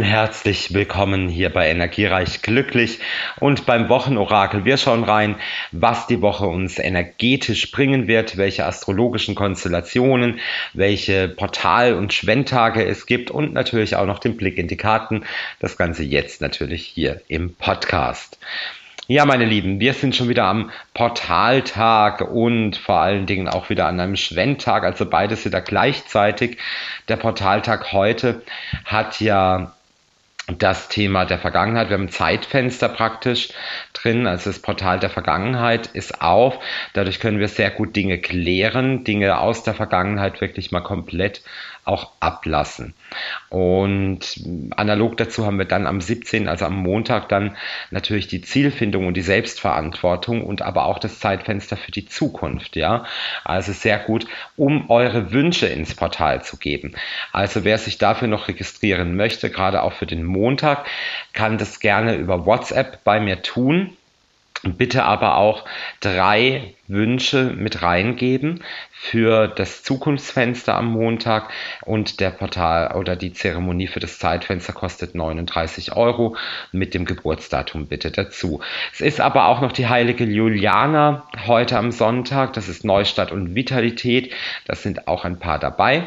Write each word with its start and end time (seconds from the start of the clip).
herzlich 0.00 0.74
willkommen 0.74 1.28
hier 1.28 1.50
bei 1.50 1.68
Energiereich 1.68 2.40
Glücklich 2.40 3.00
und 3.40 3.66
beim 3.66 3.88
Wochenorakel. 3.88 4.64
Wir 4.64 4.76
schauen 4.76 5.02
rein, 5.02 5.34
was 5.72 6.06
die 6.06 6.22
Woche 6.22 6.46
uns 6.46 6.78
energetisch 6.78 7.72
bringen 7.72 8.06
wird, 8.06 8.36
welche 8.36 8.64
astrologischen 8.64 9.34
Konstellationen, 9.34 10.38
welche 10.72 11.26
Portal- 11.26 11.94
und 11.94 12.12
Schwendtage 12.12 12.84
es 12.86 13.06
gibt 13.06 13.32
und 13.32 13.54
natürlich 13.54 13.96
auch 13.96 14.06
noch 14.06 14.20
den 14.20 14.36
Blick 14.36 14.56
in 14.56 14.68
die 14.68 14.76
Karten. 14.76 15.24
Das 15.58 15.76
Ganze 15.76 16.04
jetzt 16.04 16.40
natürlich 16.40 16.86
hier 16.86 17.22
im 17.26 17.56
Podcast. 17.56 18.38
Ja, 19.08 19.24
meine 19.24 19.44
Lieben, 19.44 19.78
wir 19.78 19.94
sind 19.94 20.16
schon 20.16 20.28
wieder 20.28 20.46
am 20.46 20.72
Portaltag 20.92 22.22
und 22.22 22.76
vor 22.76 22.96
allen 22.96 23.26
Dingen 23.26 23.46
auch 23.46 23.70
wieder 23.70 23.86
an 23.86 24.00
einem 24.00 24.16
Schwendtag, 24.16 24.82
also 24.82 25.06
beides 25.06 25.44
wieder 25.44 25.60
gleichzeitig. 25.60 26.58
Der 27.06 27.14
Portaltag 27.14 27.92
heute 27.92 28.42
hat 28.84 29.20
ja 29.20 29.76
das 30.58 30.88
Thema 30.88 31.24
der 31.24 31.38
Vergangenheit. 31.38 31.88
Wir 31.88 31.94
haben 31.94 32.06
ein 32.06 32.08
Zeitfenster 32.08 32.88
praktisch 32.88 33.50
drin, 33.92 34.26
also 34.26 34.50
das 34.50 34.60
Portal 34.60 34.98
der 34.98 35.10
Vergangenheit 35.10 35.86
ist 35.86 36.20
auf. 36.20 36.58
Dadurch 36.92 37.20
können 37.20 37.38
wir 37.38 37.48
sehr 37.48 37.70
gut 37.70 37.94
Dinge 37.94 38.18
klären, 38.18 39.04
Dinge 39.04 39.38
aus 39.38 39.62
der 39.62 39.74
Vergangenheit 39.74 40.40
wirklich 40.40 40.72
mal 40.72 40.80
komplett 40.80 41.42
auch 41.86 42.10
ablassen. 42.18 42.94
Und 43.48 44.44
analog 44.76 45.16
dazu 45.16 45.46
haben 45.46 45.58
wir 45.58 45.66
dann 45.66 45.86
am 45.86 46.00
17., 46.00 46.48
also 46.48 46.64
am 46.66 46.76
Montag, 46.76 47.28
dann 47.28 47.56
natürlich 47.90 48.26
die 48.26 48.42
Zielfindung 48.42 49.06
und 49.06 49.14
die 49.14 49.22
Selbstverantwortung 49.22 50.44
und 50.44 50.62
aber 50.62 50.86
auch 50.86 50.98
das 50.98 51.20
Zeitfenster 51.20 51.76
für 51.76 51.92
die 51.92 52.06
Zukunft. 52.06 52.74
Ja, 52.76 53.04
also 53.44 53.72
sehr 53.72 53.98
gut, 53.98 54.26
um 54.56 54.90
eure 54.90 55.32
Wünsche 55.32 55.66
ins 55.66 55.94
Portal 55.94 56.42
zu 56.42 56.56
geben. 56.56 56.94
Also 57.32 57.64
wer 57.64 57.78
sich 57.78 57.98
dafür 57.98 58.28
noch 58.28 58.48
registrieren 58.48 59.14
möchte, 59.14 59.48
gerade 59.50 59.82
auch 59.82 59.92
für 59.92 60.06
den 60.06 60.24
Montag, 60.24 60.86
kann 61.32 61.56
das 61.56 61.78
gerne 61.78 62.16
über 62.16 62.46
WhatsApp 62.46 63.04
bei 63.04 63.20
mir 63.20 63.42
tun. 63.42 63.96
Bitte 64.62 65.04
aber 65.04 65.36
auch 65.36 65.64
drei 66.00 66.74
Wünsche 66.88 67.52
mit 67.56 67.82
reingeben 67.82 68.62
für 68.92 69.48
das 69.48 69.82
Zukunftsfenster 69.82 70.74
am 70.74 70.92
Montag 70.92 71.50
und 71.84 72.20
der 72.20 72.30
Portal 72.30 72.96
oder 72.96 73.16
die 73.16 73.32
Zeremonie 73.32 73.86
für 73.86 74.00
das 74.00 74.18
Zeitfenster 74.18 74.72
kostet 74.72 75.14
39 75.14 75.94
Euro 75.94 76.36
mit 76.72 76.94
dem 76.94 77.04
Geburtsdatum 77.04 77.86
bitte 77.86 78.10
dazu. 78.10 78.60
Es 78.92 79.00
ist 79.00 79.20
aber 79.20 79.46
auch 79.46 79.60
noch 79.60 79.72
die 79.72 79.88
heilige 79.88 80.24
Juliana 80.24 81.28
heute 81.46 81.76
am 81.76 81.92
Sonntag. 81.92 82.54
Das 82.54 82.68
ist 82.68 82.84
Neustadt 82.84 83.32
und 83.32 83.54
Vitalität. 83.54 84.32
Das 84.64 84.82
sind 84.82 85.08
auch 85.08 85.24
ein 85.24 85.38
paar 85.38 85.58
dabei, 85.58 86.06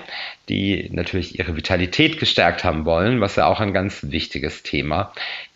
die 0.50 0.90
natürlich 0.92 1.38
ihre 1.38 1.56
Vitalität 1.56 2.20
gestärkt 2.20 2.64
haben 2.64 2.86
wollen, 2.86 3.22
was 3.22 3.36
ja 3.36 3.46
auch 3.46 3.60
ein 3.60 3.74
ganz 3.74 4.00
wichtiges 4.10 4.64
Thema 4.64 5.14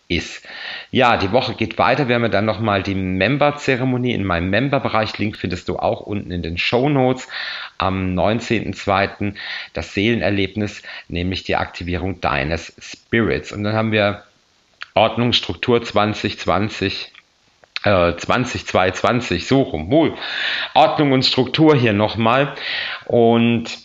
ist. 0.07 0.45
Ja, 0.91 1.17
die 1.17 1.31
Woche 1.31 1.55
geht 1.55 1.77
weiter. 1.77 2.07
Wir 2.07 2.15
haben 2.15 2.29
dann 2.31 2.45
nochmal 2.45 2.83
die 2.83 2.95
Member-Zeremonie 2.95 4.13
in 4.13 4.25
meinem 4.25 4.49
Member-Bereich. 4.49 5.17
Link 5.17 5.37
findest 5.37 5.69
du 5.69 5.77
auch 5.77 6.01
unten 6.01 6.31
in 6.31 6.41
den 6.41 6.57
Show 6.57 6.89
Notes. 6.89 7.27
Am 7.77 8.13
19.02. 8.13 9.35
das 9.73 9.93
Seelenerlebnis, 9.93 10.83
nämlich 11.07 11.43
die 11.43 11.55
Aktivierung 11.55 12.21
deines 12.21 12.73
Spirits. 12.79 13.51
Und 13.51 13.63
dann 13.63 13.73
haben 13.73 13.91
wir 13.91 14.23
Ordnung, 14.93 15.33
Struktur 15.33 15.83
2020. 15.83 17.11
2022, 17.83 19.45
so 19.45 19.61
rum, 19.61 19.91
wohl. 19.91 20.13
Ordnung 20.73 21.11
und 21.11 21.25
Struktur 21.25 21.75
hier 21.75 21.91
nochmal. 21.91 22.55
Und 23.07 23.77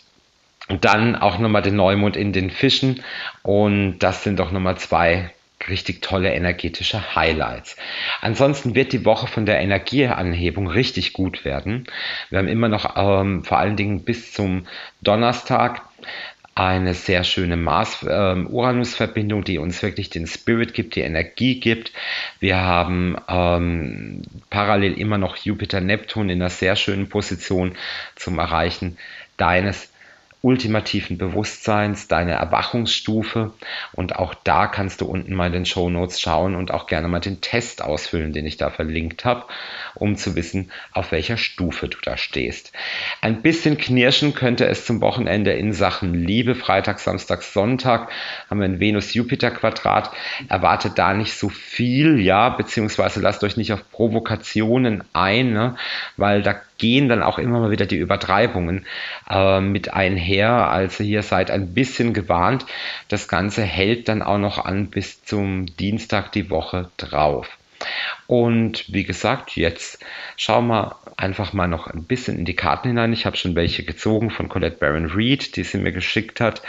dann 0.69 1.17
auch 1.17 1.37
nochmal 1.37 1.63
den 1.63 1.75
Neumond 1.75 2.15
in 2.15 2.31
den 2.31 2.49
Fischen. 2.49 3.03
Und 3.43 3.99
das 3.99 4.23
sind 4.23 4.39
doch 4.39 4.51
nochmal 4.51 4.77
zwei 4.77 5.33
richtig 5.67 6.01
tolle 6.01 6.33
energetische 6.33 7.15
Highlights. 7.15 7.75
Ansonsten 8.21 8.75
wird 8.75 8.93
die 8.93 9.05
Woche 9.05 9.27
von 9.27 9.45
der 9.45 9.59
Energieanhebung 9.59 10.67
richtig 10.67 11.13
gut 11.13 11.43
werden. 11.43 11.85
Wir 12.29 12.39
haben 12.39 12.47
immer 12.47 12.69
noch 12.69 12.95
ähm, 12.95 13.43
vor 13.43 13.57
allen 13.57 13.75
Dingen 13.75 14.03
bis 14.03 14.31
zum 14.31 14.67
Donnerstag 15.01 15.81
eine 16.55 16.93
sehr 16.93 17.23
schöne 17.23 17.55
Mars-Uranus-Verbindung, 17.55 19.39
ähm, 19.39 19.45
die 19.45 19.57
uns 19.59 19.81
wirklich 19.81 20.09
den 20.09 20.27
Spirit 20.27 20.73
gibt, 20.73 20.95
die 20.95 21.01
Energie 21.01 21.59
gibt. 21.59 21.93
Wir 22.39 22.57
haben 22.57 23.15
ähm, 23.29 24.23
parallel 24.49 24.93
immer 24.99 25.17
noch 25.17 25.37
Jupiter-Neptun 25.37 26.29
in 26.29 26.41
einer 26.41 26.49
sehr 26.49 26.75
schönen 26.75 27.07
Position 27.07 27.75
zum 28.15 28.39
Erreichen 28.39 28.97
deines 29.37 29.89
ultimativen 30.41 31.17
Bewusstseins, 31.17 32.07
deine 32.07 32.31
Erwachungsstufe. 32.31 33.51
Und 33.91 34.15
auch 34.15 34.33
da 34.33 34.67
kannst 34.67 35.01
du 35.01 35.05
unten 35.05 35.35
mal 35.35 35.47
in 35.47 35.53
den 35.53 35.65
Show 35.65 35.89
Notes 35.89 36.21
schauen 36.21 36.55
und 36.55 36.71
auch 36.71 36.87
gerne 36.87 37.09
mal 37.09 37.19
den 37.19 37.41
Test 37.41 37.81
ausfüllen, 37.81 38.31
den 38.31 38.45
ich 38.45 38.55
da 38.55 38.69
verlinkt 38.69 39.25
habe, 39.25 39.45
um 39.95 40.15
zu 40.15 40.35
wissen, 40.35 40.71
auf 40.93 41.11
welcher 41.11 41.35
Stufe 41.35 41.89
du 41.89 41.97
da 42.01 42.15
stehst. 42.15 42.71
Ein 43.21 43.41
bisschen 43.41 43.77
knirschen 43.77 44.33
könnte 44.33 44.65
es 44.65 44.85
zum 44.85 45.01
Wochenende 45.01 45.51
in 45.51 45.73
Sachen 45.73 46.13
Liebe. 46.13 46.55
Freitag, 46.55 46.99
Samstag, 46.99 47.43
Sonntag 47.43 48.09
haben 48.49 48.59
wir 48.59 48.65
ein 48.65 48.79
Venus-Jupiter-Quadrat. 48.79 50.11
Erwartet 50.47 50.97
da 50.97 51.13
nicht 51.13 51.33
so 51.33 51.49
viel, 51.49 52.19
ja, 52.21 52.47
beziehungsweise 52.49 53.19
lasst 53.19 53.43
euch 53.43 53.57
nicht 53.57 53.73
auf 53.73 53.91
Provokationen 53.91 55.03
ein, 55.11 55.51
ne, 55.51 55.75
weil 56.15 56.41
da 56.41 56.55
gehen 56.79 57.09
dann 57.09 57.21
auch 57.21 57.37
immer 57.37 57.59
mal 57.59 57.71
wieder 57.71 57.85
die 57.85 57.97
Übertreibungen 57.97 58.85
äh, 59.29 59.61
mit 59.61 59.93
einher. 59.93 60.69
Also 60.69 61.03
hier 61.03 61.21
seid 61.21 61.51
ein 61.51 61.73
bisschen 61.73 62.13
gewarnt. 62.13 62.65
Das 63.07 63.27
Ganze 63.27 63.61
hält 63.61 64.09
dann 64.09 64.23
auch 64.23 64.39
noch 64.39 64.65
an 64.65 64.87
bis 64.87 65.23
zum 65.23 65.67
Dienstag 65.77 66.31
die 66.31 66.49
Woche 66.49 66.89
drauf. 66.97 67.47
Und 68.27 68.91
wie 68.91 69.03
gesagt, 69.03 69.55
jetzt 69.55 69.99
schauen 70.35 70.67
wir 70.67 70.97
einfach 71.17 71.53
mal 71.53 71.67
noch 71.67 71.87
ein 71.87 72.03
bisschen 72.03 72.37
in 72.37 72.45
die 72.45 72.55
Karten 72.55 72.89
hinein. 72.89 73.13
Ich 73.13 73.25
habe 73.25 73.37
schon 73.37 73.55
welche 73.55 73.83
gezogen 73.83 74.31
von 74.31 74.49
Colette 74.49 74.77
Baron 74.77 75.05
Reed, 75.07 75.55
die 75.55 75.63
sie 75.63 75.77
mir 75.77 75.91
geschickt 75.91 76.41
hat. 76.41 76.61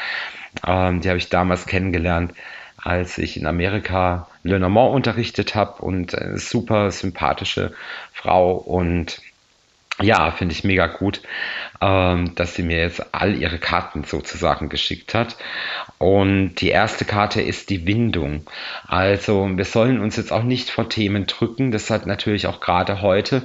Ähm, 0.67 1.01
die 1.01 1.09
habe 1.09 1.19
ich 1.19 1.29
damals 1.29 1.67
kennengelernt, 1.67 2.33
als 2.77 3.19
ich 3.19 3.37
in 3.37 3.47
Amerika 3.47 4.29
Le 4.43 4.59
Normand 4.59 4.95
unterrichtet 4.95 5.55
habe 5.55 5.83
und 5.83 6.15
eine 6.15 6.39
super 6.39 6.91
sympathische 6.91 7.73
Frau 8.13 8.55
und 8.55 9.21
ja, 10.01 10.31
finde 10.31 10.55
ich 10.55 10.65
mega 10.65 10.87
gut, 10.87 11.21
ähm, 11.81 12.35
dass 12.35 12.55
sie 12.55 12.63
mir 12.63 12.79
jetzt 12.79 13.15
all 13.15 13.35
ihre 13.35 13.59
Karten 13.59 14.05
sozusagen 14.05 14.69
geschickt 14.69 15.15
hat. 15.15 15.37
Und 15.99 16.57
die 16.57 16.69
erste 16.69 17.05
Karte 17.05 17.41
ist 17.43 17.71
die 17.71 17.87
Windung. 17.87 18.47
Also 18.87 19.49
wir 19.57 19.65
sollen 19.65 20.01
uns 20.01 20.17
jetzt 20.17 20.33
auch 20.33 20.43
nicht 20.43 20.71
vor 20.71 20.89
Themen 20.89 21.27
drücken. 21.27 21.71
Das 21.71 21.91
hat 21.91 22.07
natürlich 22.07 22.47
auch 22.47 22.61
gerade 22.61 23.03
heute 23.03 23.43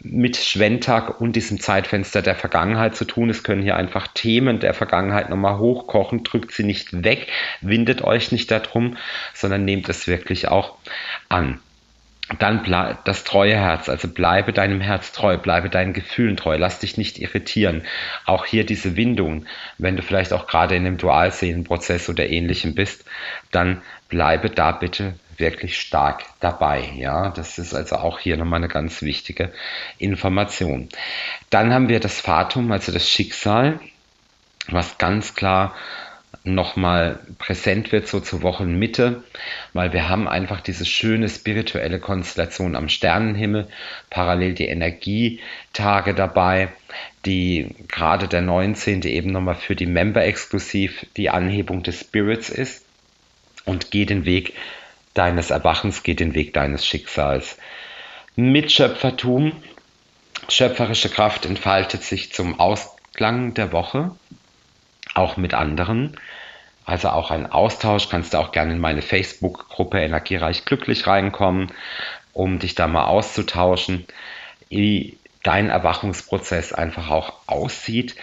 mit 0.00 0.36
Schwendtag 0.36 1.20
und 1.20 1.34
diesem 1.36 1.58
Zeitfenster 1.58 2.22
der 2.22 2.34
Vergangenheit 2.34 2.94
zu 2.96 3.04
tun. 3.04 3.30
Es 3.30 3.42
können 3.42 3.62
hier 3.62 3.76
einfach 3.76 4.08
Themen 4.08 4.60
der 4.60 4.74
Vergangenheit 4.74 5.30
nochmal 5.30 5.58
hochkochen. 5.58 6.22
Drückt 6.22 6.52
sie 6.52 6.64
nicht 6.64 7.04
weg, 7.04 7.28
windet 7.60 8.02
euch 8.02 8.32
nicht 8.32 8.50
darum, 8.50 8.96
sondern 9.34 9.64
nehmt 9.64 9.88
es 9.88 10.06
wirklich 10.06 10.48
auch 10.48 10.76
an 11.28 11.60
dann 12.40 12.96
das 13.04 13.22
treue 13.22 13.54
Herz, 13.54 13.88
also 13.88 14.08
bleibe 14.08 14.52
deinem 14.52 14.80
Herz 14.80 15.12
treu, 15.12 15.38
bleibe 15.38 15.70
deinen 15.70 15.92
Gefühlen 15.92 16.36
treu, 16.36 16.56
lass 16.56 16.80
dich 16.80 16.96
nicht 16.96 17.18
irritieren. 17.18 17.82
Auch 18.24 18.46
hier 18.46 18.66
diese 18.66 18.96
Windung, 18.96 19.46
wenn 19.78 19.96
du 19.96 20.02
vielleicht 20.02 20.32
auch 20.32 20.48
gerade 20.48 20.74
in 20.74 20.86
einem 20.86 20.98
Dualseelenprozess 20.98 22.08
oder 22.08 22.28
ähnlichem 22.28 22.74
bist, 22.74 23.04
dann 23.52 23.80
bleibe 24.08 24.50
da 24.50 24.72
bitte 24.72 25.14
wirklich 25.36 25.78
stark 25.78 26.24
dabei. 26.40 26.90
Ja, 26.96 27.30
das 27.30 27.58
ist 27.58 27.74
also 27.74 27.96
auch 27.96 28.18
hier 28.18 28.36
nochmal 28.36 28.58
eine 28.58 28.68
ganz 28.68 29.02
wichtige 29.02 29.52
Information. 29.98 30.88
Dann 31.50 31.72
haben 31.72 31.88
wir 31.88 32.00
das 32.00 32.20
Fatum, 32.20 32.72
also 32.72 32.90
das 32.90 33.08
Schicksal, 33.08 33.78
was 34.68 34.98
ganz 34.98 35.34
klar 35.34 35.74
nochmal 36.46 37.18
präsent 37.38 37.92
wird, 37.92 38.08
so 38.08 38.20
zur 38.20 38.42
Wochenmitte, 38.42 39.24
weil 39.72 39.92
wir 39.92 40.08
haben 40.08 40.28
einfach 40.28 40.60
diese 40.60 40.86
schöne 40.86 41.28
spirituelle 41.28 41.98
Konstellation 41.98 42.76
am 42.76 42.88
Sternenhimmel, 42.88 43.68
parallel 44.10 44.54
die 44.54 44.66
Energietage 44.66 46.14
dabei, 46.14 46.68
die 47.24 47.74
gerade 47.88 48.28
der 48.28 48.42
19. 48.42 49.02
eben 49.02 49.32
nochmal 49.32 49.56
für 49.56 49.76
die 49.76 49.86
Member 49.86 50.24
exklusiv 50.24 51.04
die 51.16 51.30
Anhebung 51.30 51.82
des 51.82 52.00
Spirits 52.00 52.48
ist 52.48 52.84
und 53.64 53.90
geh 53.90 54.04
den 54.04 54.24
Weg 54.24 54.54
deines 55.14 55.50
Erwachens, 55.50 56.02
geh 56.02 56.14
den 56.14 56.34
Weg 56.34 56.54
deines 56.54 56.86
Schicksals. 56.86 57.58
Mit 58.36 58.70
Schöpfertum, 58.70 59.52
schöpferische 60.48 61.08
Kraft 61.08 61.46
entfaltet 61.46 62.02
sich 62.02 62.32
zum 62.32 62.60
Ausklang 62.60 63.54
der 63.54 63.72
Woche 63.72 64.12
auch 65.16 65.36
mit 65.36 65.54
anderen. 65.54 66.16
Also 66.86 67.08
auch 67.08 67.32
ein 67.32 67.50
Austausch, 67.50 68.08
kannst 68.08 68.32
du 68.32 68.38
auch 68.38 68.52
gerne 68.52 68.72
in 68.72 68.78
meine 68.78 69.02
Facebook-Gruppe 69.02 70.00
Energiereich 70.00 70.64
Glücklich 70.64 71.08
reinkommen, 71.08 71.72
um 72.32 72.60
dich 72.60 72.76
da 72.76 72.86
mal 72.86 73.06
auszutauschen, 73.06 74.06
wie 74.68 75.18
dein 75.42 75.68
Erwachungsprozess 75.68 76.72
einfach 76.72 77.10
auch 77.10 77.34
aussieht 77.48 78.14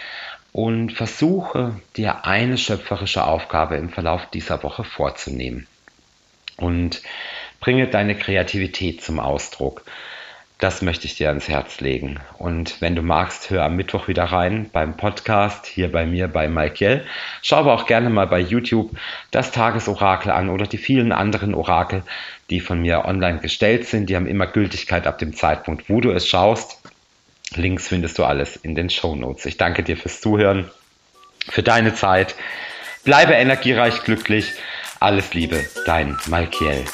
und 0.52 0.92
versuche 0.92 1.78
dir 1.96 2.24
eine 2.24 2.56
schöpferische 2.56 3.24
Aufgabe 3.24 3.76
im 3.76 3.90
Verlauf 3.90 4.26
dieser 4.30 4.62
Woche 4.62 4.84
vorzunehmen. 4.84 5.66
Und 6.56 7.02
bringe 7.60 7.88
deine 7.88 8.16
Kreativität 8.16 9.02
zum 9.02 9.20
Ausdruck. 9.20 9.84
Das 10.58 10.82
möchte 10.82 11.06
ich 11.06 11.16
dir 11.16 11.28
ans 11.28 11.48
Herz 11.48 11.80
legen. 11.80 12.20
Und 12.38 12.80
wenn 12.80 12.94
du 12.94 13.02
magst, 13.02 13.50
hör 13.50 13.64
am 13.64 13.76
Mittwoch 13.76 14.06
wieder 14.06 14.24
rein 14.24 14.70
beim 14.72 14.96
Podcast 14.96 15.66
hier 15.66 15.90
bei 15.90 16.06
mir 16.06 16.28
bei 16.28 16.48
Michael. 16.48 17.04
Schau 17.42 17.56
aber 17.56 17.74
auch 17.74 17.86
gerne 17.86 18.08
mal 18.08 18.26
bei 18.26 18.38
YouTube 18.38 18.96
das 19.30 19.50
Tagesorakel 19.50 20.30
an 20.30 20.50
oder 20.50 20.66
die 20.66 20.78
vielen 20.78 21.12
anderen 21.12 21.54
Orakel, 21.54 22.02
die 22.50 22.60
von 22.60 22.80
mir 22.80 23.04
online 23.04 23.40
gestellt 23.40 23.86
sind. 23.86 24.08
Die 24.08 24.16
haben 24.16 24.26
immer 24.26 24.46
Gültigkeit 24.46 25.06
ab 25.06 25.18
dem 25.18 25.34
Zeitpunkt, 25.34 25.90
wo 25.90 26.00
du 26.00 26.12
es 26.12 26.28
schaust. 26.28 26.80
Links 27.56 27.88
findest 27.88 28.18
du 28.18 28.24
alles 28.24 28.56
in 28.56 28.74
den 28.74 28.90
Show 28.90 29.16
Notes. 29.16 29.46
Ich 29.46 29.56
danke 29.56 29.82
dir 29.82 29.96
fürs 29.96 30.20
Zuhören, 30.20 30.70
für 31.48 31.62
deine 31.62 31.94
Zeit. 31.94 32.36
Bleibe 33.04 33.34
energiereich 33.34 34.02
glücklich. 34.04 34.52
Alles 35.00 35.34
Liebe, 35.34 35.64
dein 35.84 36.16
Malkiel. 36.26 36.84